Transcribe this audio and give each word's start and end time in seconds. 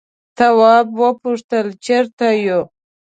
تواب 0.37 0.87
وپوښتل 1.01 1.67
چیرته 1.85 2.27
یو. 2.47 2.61